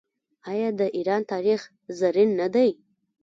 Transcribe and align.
آیا 0.51 0.69
د 0.79 0.81
ایران 0.97 1.21
تاریخ 1.31 1.59
زرین 1.99 2.29
نه 2.39 2.47
دی؟ 2.53 2.69